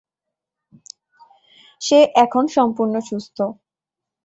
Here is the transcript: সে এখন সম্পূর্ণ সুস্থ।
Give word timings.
সে 1.81 1.99
এখন 2.23 2.43
সম্পূর্ণ 2.55 2.95
সুস্থ। 3.01 3.37